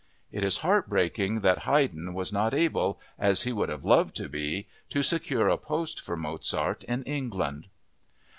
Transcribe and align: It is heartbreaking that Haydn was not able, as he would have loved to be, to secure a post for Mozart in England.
It 0.31 0.43
is 0.43 0.57
heartbreaking 0.65 1.41
that 1.41 1.59
Haydn 1.59 2.15
was 2.15 2.33
not 2.33 2.55
able, 2.55 2.99
as 3.19 3.43
he 3.43 3.53
would 3.53 3.69
have 3.69 3.85
loved 3.85 4.15
to 4.15 4.27
be, 4.27 4.67
to 4.89 5.03
secure 5.03 5.47
a 5.47 5.59
post 5.59 6.01
for 6.01 6.17
Mozart 6.17 6.83
in 6.85 7.03
England. 7.03 7.67